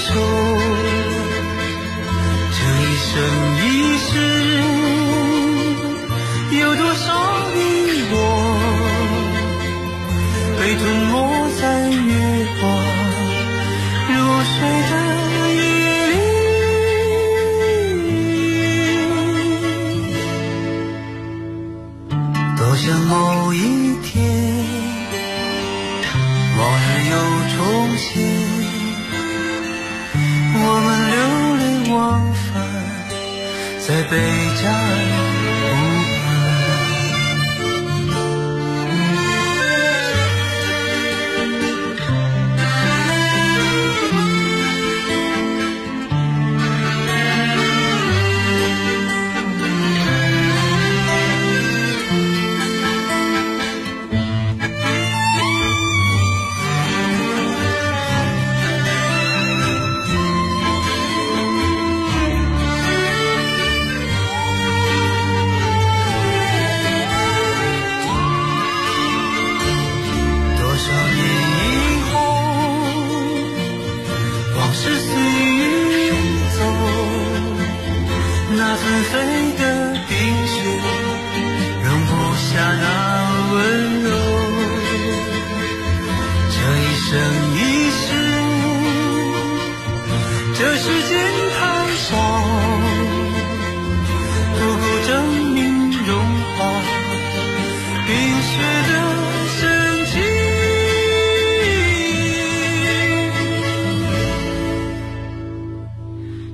[0.00, 0.50] 牵手。
[2.52, 3.49] 这一生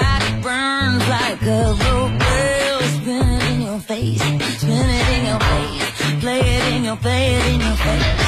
[0.00, 1.76] Try burns like a
[2.20, 2.80] bell.
[2.96, 4.22] Spin it in your face,
[4.60, 8.19] spin it in your face, play it in your, play it in your face.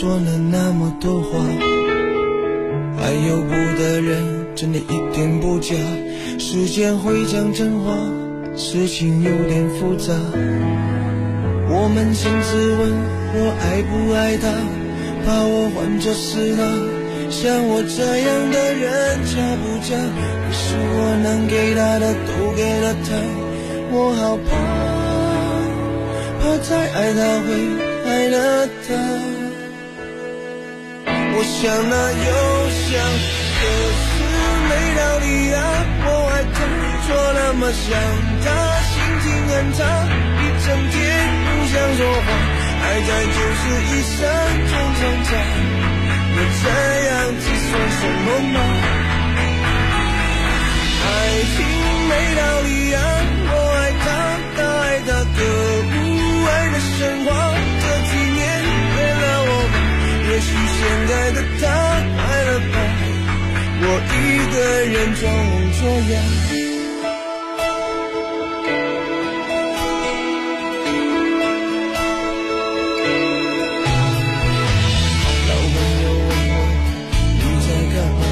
[0.00, 1.40] 说了那么多话？
[3.02, 3.50] 爱有不
[3.82, 5.74] 的人真的一点不假，
[6.38, 7.96] 时间会讲真话，
[8.54, 10.14] 事情有点复杂。
[11.68, 12.94] 我扪心自问，
[13.34, 14.46] 我爱不爱他？
[15.26, 16.62] 把我换作是他，
[17.28, 19.98] 像我这样的人嫁不嫁？
[19.98, 23.18] 可是我能给他的都给了他，
[23.90, 24.54] 我好怕，
[26.38, 27.88] 怕再爱他会。
[28.08, 28.94] 爱了他，
[31.48, 32.28] 想那又
[32.70, 32.92] 想，
[33.58, 33.62] 可
[34.04, 34.06] 是
[34.68, 35.58] 没道理啊！
[36.04, 36.56] 我爱他，
[37.04, 37.86] 错那么想
[38.44, 38.46] 他，
[38.86, 39.80] 心情很差，
[40.38, 40.96] 一整天
[41.44, 42.28] 不想说话，
[42.84, 44.16] 爱在就是一生
[44.68, 45.30] 中挣扎，
[46.30, 46.64] 我这
[47.08, 48.56] 样子算什么吗？
[51.00, 51.10] 爱
[51.56, 51.56] 情
[52.08, 52.96] 没道理啊！
[53.50, 54.06] 我爱他，
[54.56, 55.38] 他爱他，可
[55.90, 55.92] 不
[56.46, 57.28] 爱的神话。
[60.38, 60.54] 也许现
[61.08, 61.66] 在的他
[62.14, 62.78] 快乐吧，
[63.82, 64.16] 我一
[64.54, 65.80] 个人装聋作
[66.12, 66.14] 哑。
[75.48, 75.74] 老朋
[76.04, 76.54] 友问我
[77.34, 78.22] 你在干嘛？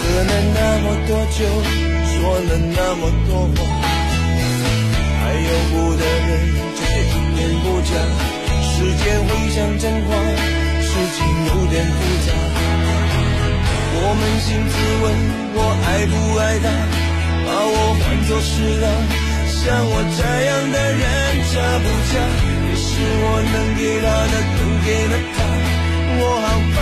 [0.00, 1.44] 喝了那么多酒，
[2.16, 2.16] 说
[2.48, 3.60] 了那么多话，
[5.20, 6.30] 爱有不的人
[6.76, 7.92] 真的一点不假，
[8.72, 10.08] 时间会讲真话。
[10.96, 12.32] 事情有点复杂，
[13.92, 15.04] 我扪心自问，
[15.52, 16.66] 我爱不爱他？
[17.44, 18.84] 把我换作是他，
[19.46, 21.04] 像我这样的人
[21.52, 21.54] 嫁
[21.84, 22.16] 不嫁？
[22.66, 22.88] 也是
[23.20, 25.38] 我能给他的都给了他，
[26.18, 26.76] 我好怕，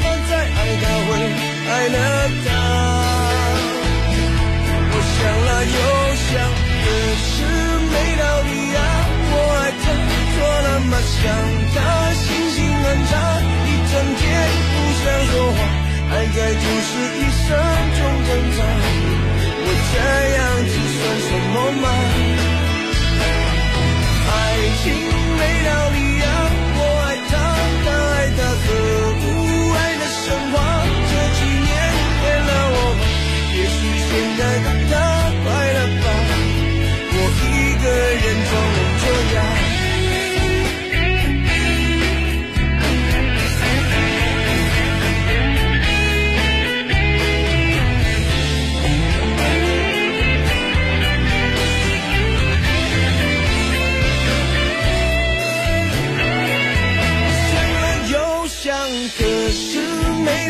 [0.00, 1.08] 怕再爱他会
[1.68, 1.96] 爱了
[2.46, 2.48] 他。
[4.88, 5.76] 我想了又
[6.16, 6.32] 想，
[6.80, 6.84] 可
[7.28, 7.30] 是
[7.92, 8.52] 没道理，
[10.82, 10.98] 怎么？
[11.00, 11.30] 想
[11.74, 11.78] 他，
[12.12, 14.22] 心情很差，一整天
[14.72, 15.58] 不想说话，
[16.10, 17.46] 爱在就是一生
[17.94, 18.58] 中挣扎。
[19.64, 19.94] 我这
[20.34, 21.86] 样子算什么吗？
[24.26, 24.34] 爱
[24.82, 24.84] 情
[25.38, 26.26] 没道理啊，
[26.74, 27.32] 我爱他，
[27.84, 28.66] 他爱他，可
[29.20, 29.22] 不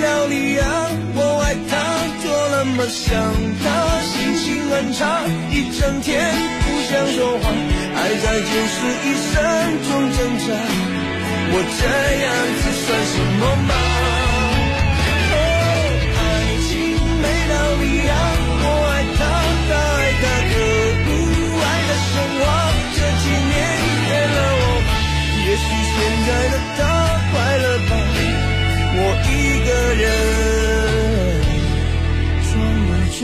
[0.02, 0.66] 道理样，
[1.14, 1.78] 我爱他，
[2.22, 3.14] 做了么想
[3.62, 6.10] 他，心情很差，一整天
[6.60, 7.44] 不想说话，
[7.94, 9.32] 爱在就是一生
[9.86, 10.46] 中挣扎，
[11.54, 11.82] 我这
[12.24, 12.26] 样
[12.58, 13.72] 子算什么吗？
[15.32, 15.38] 哦，
[16.18, 16.20] 爱
[16.66, 16.70] 情
[17.22, 18.12] 没道理样，
[18.58, 19.20] 我爱他，
[19.68, 20.52] 他爱他，可
[21.04, 21.08] 不
[21.62, 22.42] 爱的生活，
[22.96, 23.54] 这几年
[24.02, 24.64] 骗了我，
[25.46, 26.80] 也许现在的他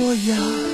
[0.00, 0.67] 我要。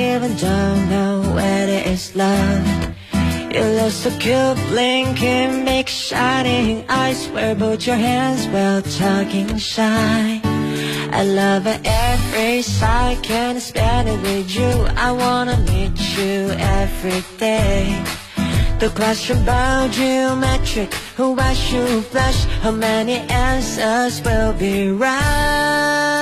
[0.00, 2.94] even don't know where it's love.
[3.52, 7.28] You look so cute, blinking, big shining eyes.
[7.28, 10.40] Where both your hands while talking shy.
[11.12, 14.70] I love every side, can't spend it with you.
[14.96, 18.02] I wanna meet you every day.
[18.80, 26.19] The question about geometric Who I should flash How many answers will be right?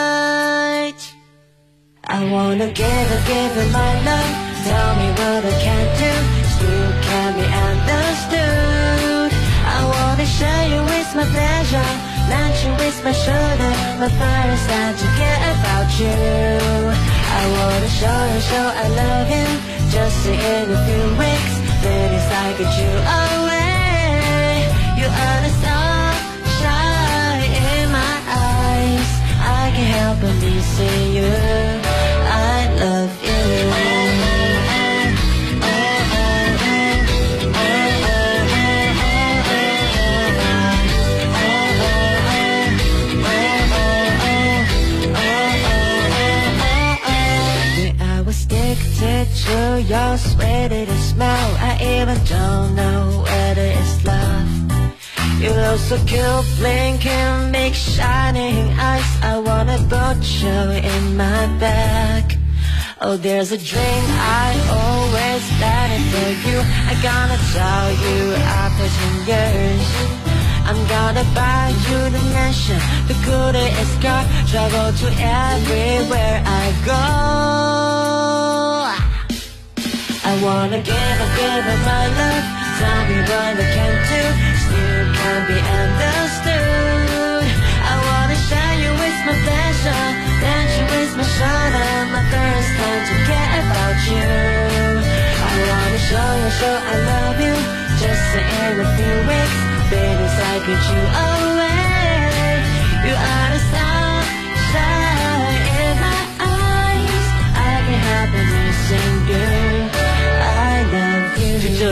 [2.10, 4.32] I wanna give it, give it my love.
[4.64, 6.12] Tell me what I can do.
[6.64, 9.30] You can be understood.
[9.76, 11.90] I wanna share you with my pleasure.
[12.32, 13.72] Let you with my shoulder.
[14.00, 16.16] My fire is time to get about you.
[17.28, 19.48] I wanna show you, show I love you.
[19.92, 21.54] Just see in a few weeks.
[21.84, 24.64] Then it's like get you away.
[24.96, 29.10] You are the sunshine in my eyes.
[29.44, 31.77] I can't help but missing you
[49.48, 51.48] to your sweaty smell?
[51.68, 54.50] I even don't know whether it's love.
[55.40, 59.10] You look so cute, blinking, big shining eyes.
[59.22, 60.58] I wanna put you
[60.92, 62.24] in my bag.
[63.00, 64.04] Oh, there's a dream
[64.44, 64.48] I
[64.82, 66.58] always planning for you.
[66.90, 68.20] I gonna tell you
[68.60, 69.86] after ten years.
[70.68, 78.27] I'm gonna buy you the mansion The coolest car Travel to everywhere I go
[80.28, 82.44] I wanna give it, give it my love.
[82.76, 84.22] Tell me what I can do.
[84.60, 87.48] Still can't be understood.
[87.92, 90.06] I wanna share you with my pleasure.
[90.44, 94.28] Dance you with my shoulder My first time to get about you.
[95.48, 97.56] I wanna show you, show I love you.
[97.96, 102.60] Just in a few weeks Baby, I get you away.
[103.08, 103.60] You are the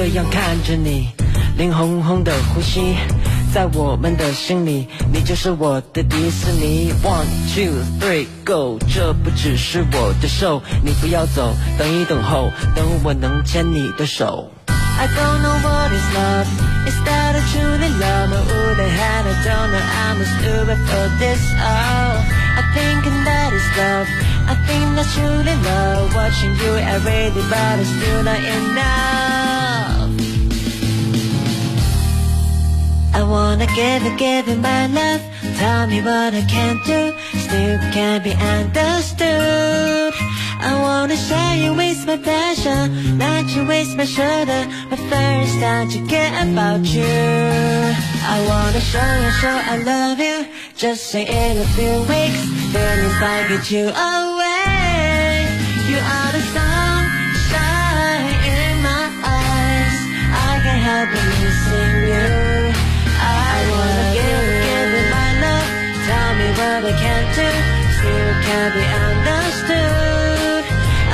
[0.09, 1.09] 这样看着你，
[1.59, 2.95] 脸红红的呼吸，
[3.53, 6.93] 在我们的心里，你就是我的迪士尼。
[7.03, 14.53] One two three go，这不只是我的手，你不要走，等一等候，等我能牵你的手。
[14.69, 16.47] I don't know what is love,
[16.87, 18.31] is that a truly love?
[18.31, 21.43] Who the hell I don't know, I must do it for this.
[21.59, 22.23] Oh,
[22.55, 24.07] I think that is love.
[24.47, 26.15] I think that's truly love.
[26.15, 29.26] Watching you every day, but it's still not enough.
[33.19, 35.23] I wanna give it, give it my love.
[35.57, 37.03] Tell me what I can do.
[37.45, 40.13] Still can't be understood.
[40.61, 44.63] I wanna share you with my passion Not you with my shoulder.
[44.91, 47.17] My first time to get about you?
[48.35, 50.37] I wanna show you, show I love you.
[50.77, 52.43] Just say in a few weeks.
[52.75, 55.49] Then if I get you away.
[55.89, 56.26] You are
[66.83, 67.49] what I can do
[67.97, 70.63] Still can't be understood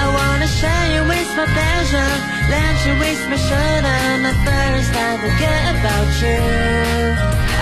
[0.03, 2.13] I wanna share you with my pleasure
[2.51, 6.43] Let you with my shoulder My first time forget about you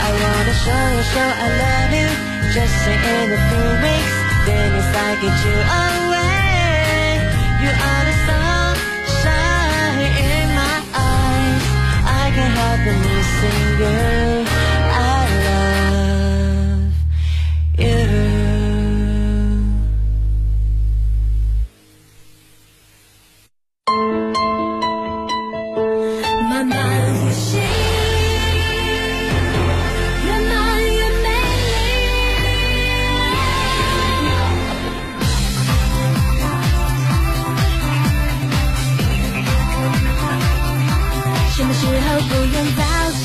[0.00, 2.08] I wanna show you, show I love you
[2.56, 4.14] Just say in a few weeks
[4.48, 7.20] Then yes, I get you away.
[7.62, 11.64] You are the sunshine in my eyes.
[12.08, 14.19] I can't help but missing you.
[26.62, 26.76] 慢慢
[27.14, 27.56] 呼吸，
[30.26, 31.28] 越慢越美
[31.64, 31.72] 丽。
[41.54, 42.82] 什么时候不用早
[43.22, 43.24] 起，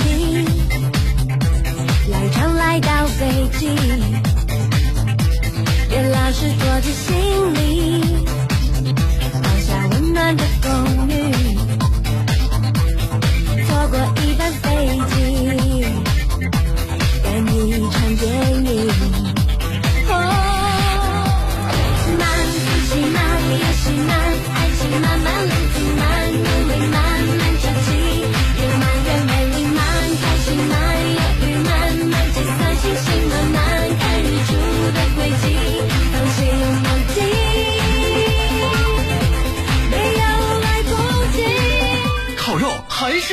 [2.12, 3.20] 赖床赖到飞
[3.60, 3.68] 机，
[5.90, 7.75] 别老是躲在心里，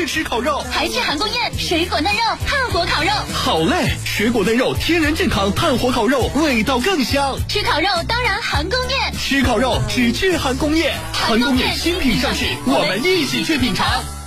[0.06, 3.10] 吃烤肉，还去韩宫宴，水果嫩肉，炭火烤肉。
[3.32, 3.96] 好嘞！
[4.04, 7.36] 水果嫩肉，天然健康，炭火烤肉，味道更香。
[7.48, 14.21] 吃烤肉当然韩宫宴，吃烤肉只去韩工宴，韩工宴新品上市，我们一起去品尝。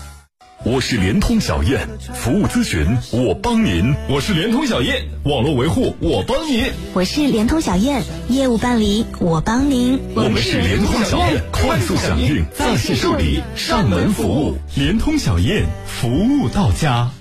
[0.65, 3.93] 我是联通小燕，服务咨询我帮您。
[4.09, 6.71] 我是联通小燕，网络维护我帮您。
[6.95, 9.99] 我是联通小燕，业务办理我帮您。
[10.15, 14.57] 我们是联通小燕，快速响应，在线受理，上门服务。
[14.73, 17.11] 联通小燕，服务到家。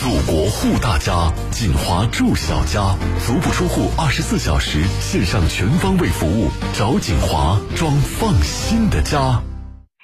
[0.00, 9.42] 祖国护大家，锦华住小家，足不出户，二十四小时线上全方位服务，找锦华装放心的家。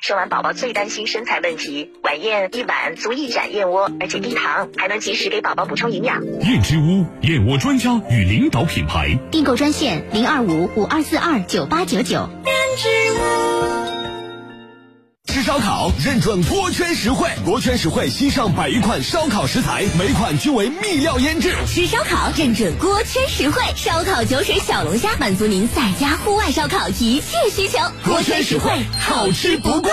[0.07, 6.25] 生完宝宝最担心身材问题，晚宴一碗足一盏燕窝，而且低糖，还能及时给宝宝补充营养。
[6.43, 12.29] 燕之屋燕窝专家与领导品牌，订购专线零二五五二四二九八九九。
[12.77, 13.76] 吃
[15.47, 21.55] 烧烤认准锅圈实惠，锅圈实惠新上百余款烧烤食材，每款均为秘料腌制。
[21.69, 27.79] 吃烧烤认准锅圈实惠，烧烤酒水小龙虾满足您在家户外烧烤一切需求。
[28.05, 29.93] 锅圈实惠，好吃不贵。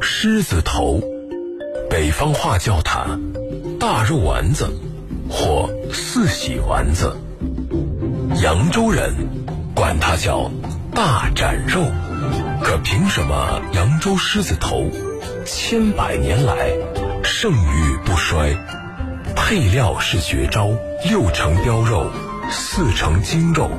[0.00, 1.02] 狮子头，
[1.90, 3.20] 北方话叫它
[3.78, 4.66] 大肉丸子
[5.28, 7.14] 或四喜丸子，
[8.42, 9.14] 扬州人
[9.74, 10.50] 管它叫
[10.94, 11.84] 大斩肉。
[12.62, 14.90] 可凭什么扬州狮子头
[15.46, 16.70] 千百年来
[17.22, 18.56] 盛誉不衰？
[19.34, 20.68] 配料是绝招，
[21.04, 22.10] 六成膘肉，
[22.50, 23.70] 四成精肉，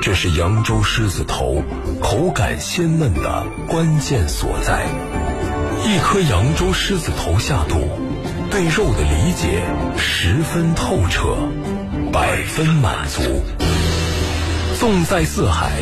[0.00, 1.62] 这是扬州狮子头
[2.00, 4.86] 口感鲜嫩的关键所在。
[5.84, 7.88] 一颗扬州狮子头下肚，
[8.50, 9.62] 对肉的理解
[9.98, 11.36] 十分透彻，
[12.12, 13.42] 百分满足。
[14.78, 15.72] 纵在四海，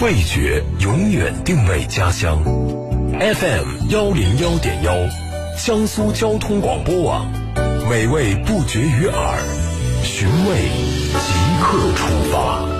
[0.00, 2.42] 味觉永远定位家乡。
[2.42, 4.94] FM 幺零幺点幺，
[5.62, 7.30] 江苏交通广播网，
[7.90, 9.38] 美味不绝于耳，
[10.02, 10.70] 寻味
[11.12, 12.79] 即刻出发。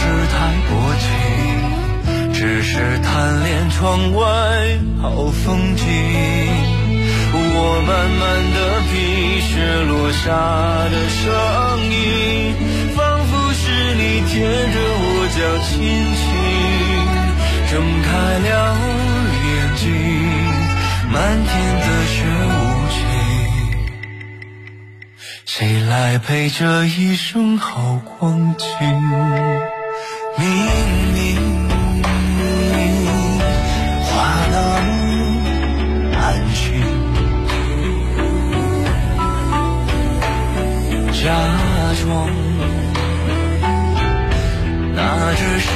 [0.00, 0.34] 是太
[0.66, 1.04] 薄情，
[2.32, 4.24] 只是贪恋窗外
[5.02, 5.84] 好风景。
[7.32, 8.20] 我慢慢
[8.54, 8.58] 的
[8.88, 8.90] 品
[9.42, 9.52] 雪
[9.84, 10.24] 落下
[10.88, 11.20] 的声
[11.90, 11.94] 音，
[12.96, 13.62] 仿佛是
[13.94, 14.32] 你贴
[14.72, 15.70] 着我脚轻
[16.16, 16.24] 轻
[17.68, 18.08] 睁开
[18.48, 18.50] 了
[19.44, 19.84] 眼睛，
[21.12, 22.16] 漫天的雪
[22.48, 22.56] 无
[22.96, 22.98] 情，
[25.44, 28.64] 谁来陪这一生好光景？
[30.40, 30.46] 明
[31.12, 31.18] 明
[34.06, 34.08] 话
[34.50, 34.88] 那么
[36.18, 36.18] 安
[36.54, 36.58] 心。
[41.22, 41.24] 假
[42.02, 42.08] 装，
[44.94, 44.98] 那
[45.34, 45.68] 只是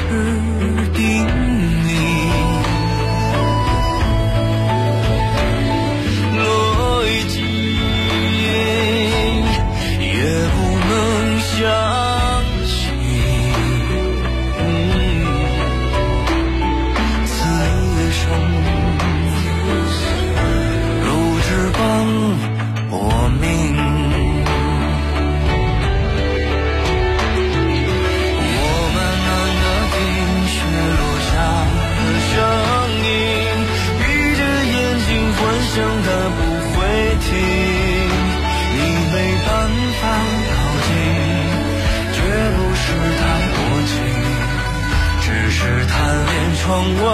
[46.84, 47.08] 窗外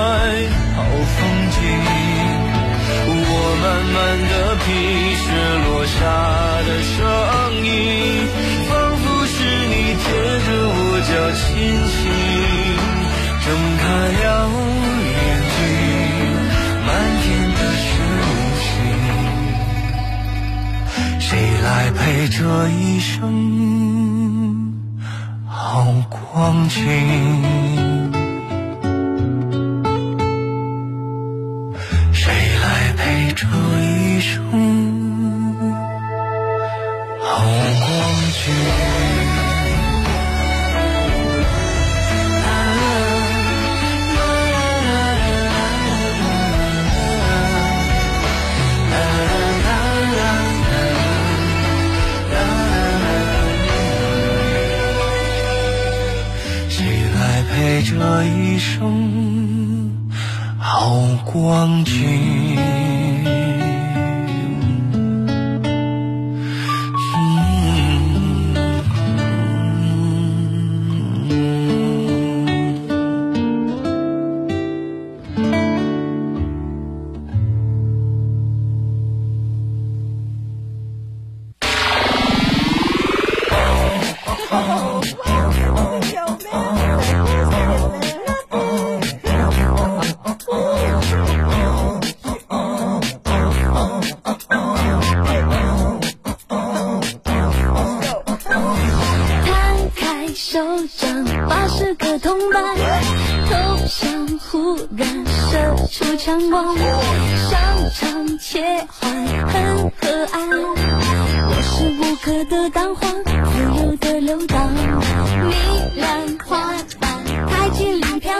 [0.74, 1.18] 好风
[1.50, 1.58] 景。
[3.22, 3.96] 我慢慢
[4.28, 4.32] 的
[4.64, 4.66] 品
[5.14, 5.22] 雪
[5.64, 5.98] 落下
[6.66, 6.98] 的声
[7.64, 7.70] 音，
[8.68, 9.32] 仿佛是
[9.68, 10.04] 你贴
[10.44, 11.40] 着我脚轻
[11.86, 11.98] 轻
[13.44, 13.46] 睁
[13.78, 13.82] 开
[14.18, 14.24] 了
[15.06, 15.14] 眼
[15.54, 15.58] 睛，
[16.84, 16.88] 漫
[17.22, 17.88] 天的雪
[18.26, 18.28] 无
[18.58, 18.68] 情，
[21.20, 21.28] 谁
[21.62, 22.38] 来陪这
[22.70, 23.14] 一生
[25.46, 27.99] 好光景？
[33.40, 34.36] 这一生
[37.22, 37.40] 好
[37.80, 37.88] 光
[38.36, 38.44] 景？
[56.68, 56.76] 谁
[57.14, 57.88] 来陪这
[58.24, 58.76] 一生
[60.58, 62.89] 好光景？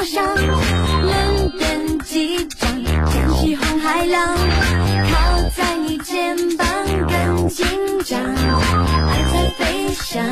[0.05, 0.35] 启鳞飘香，
[1.03, 6.67] 伦敦机长牵起红海浪，靠在你肩膀
[7.09, 7.67] 更紧
[8.05, 10.25] 张，爱在飞翔。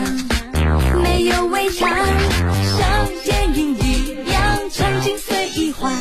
[1.03, 5.93] 没有围墙，像电影一样，场景随意换，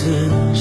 [0.00, 0.59] 此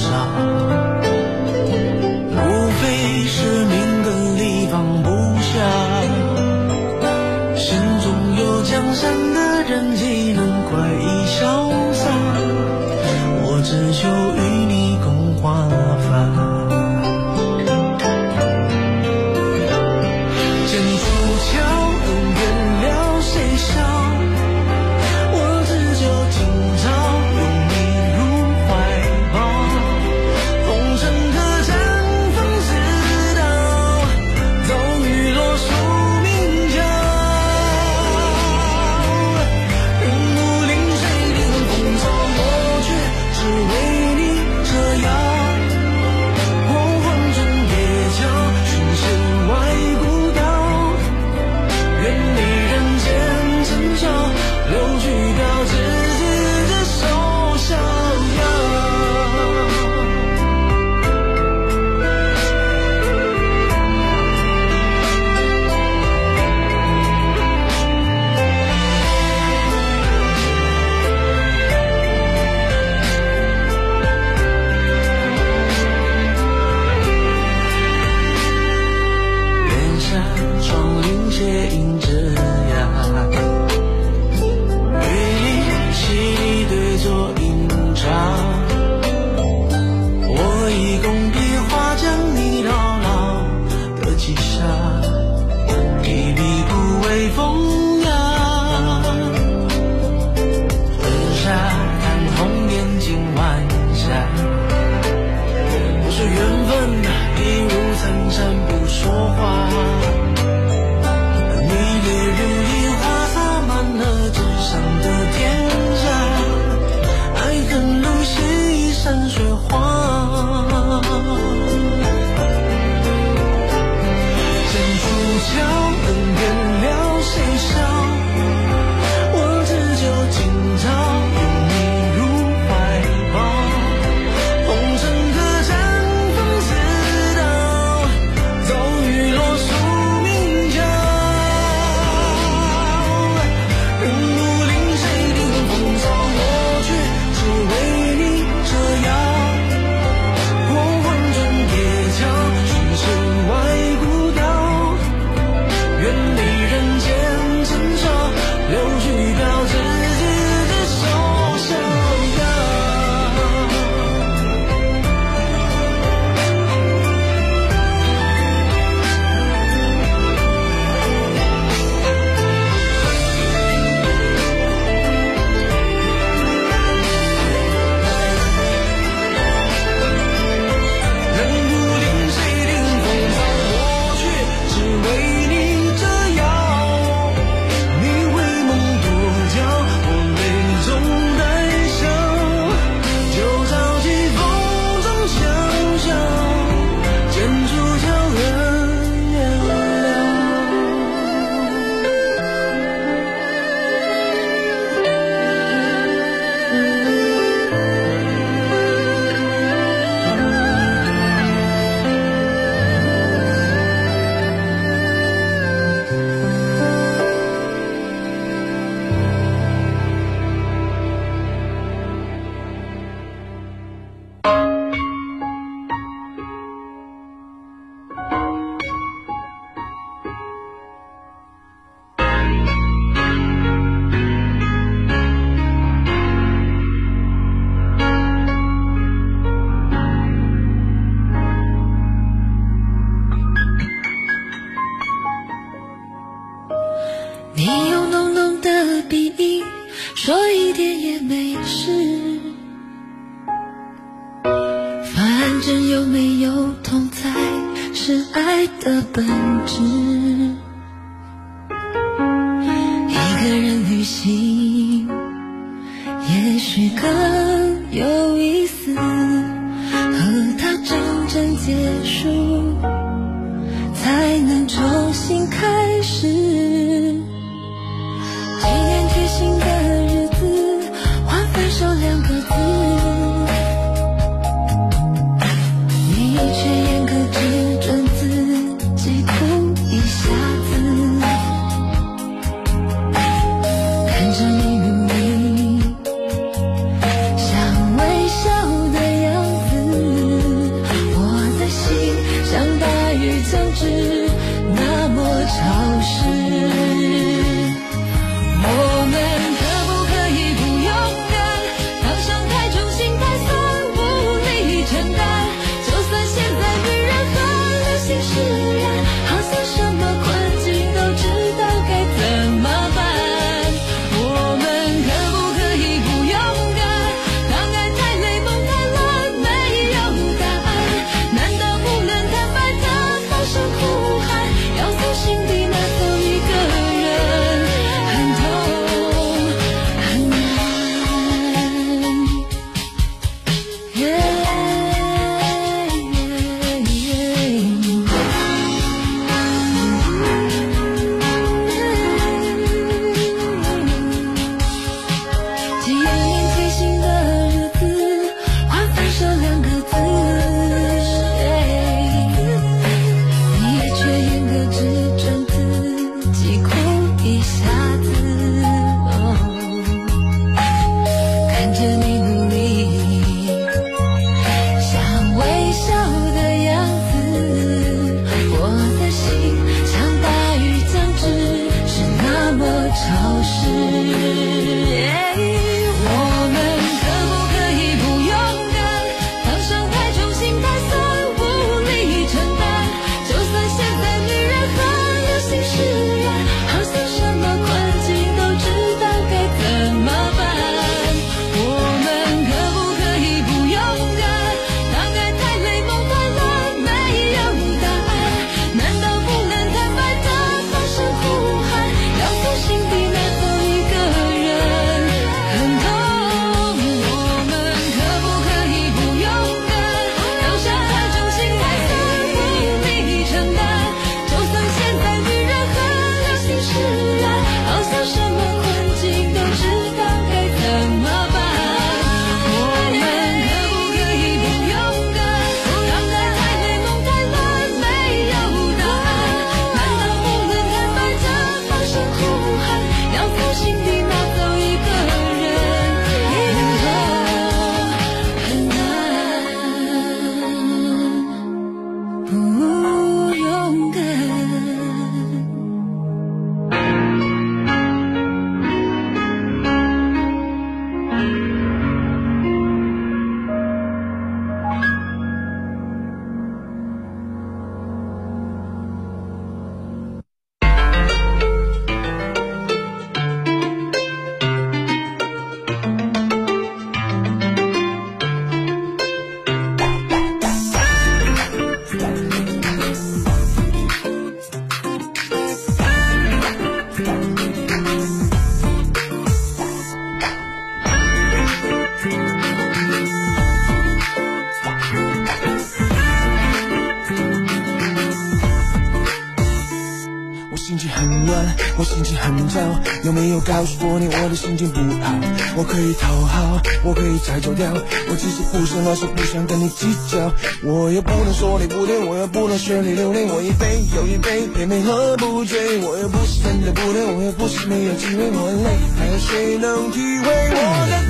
[503.60, 505.14] 告诉过你我的心情不好
[505.58, 510.32] 我可以讨好我可以再走掉我只是不想那是不想跟你计较
[510.64, 521.09] 我又不能说你不对我又不能学你流泪我一杯又一杯也没喝不醉我又不是真的不对我又不是没有机会我很累还有谁能体会我的？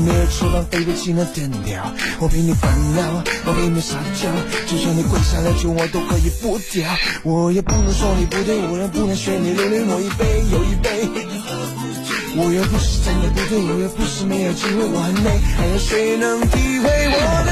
[0.00, 4.28] 没有错，浪费不起那天鸟我比你烦恼我比你撒娇
[4.66, 6.88] 就算你跪下来求我都可以不掉
[7.22, 11.06] 我也不能说你不对我也不能学你流泪我一杯又一杯。
[11.44, 17.51] 喝不醉我又不是真的不对我又不是没有机会我很累还有谁能体会我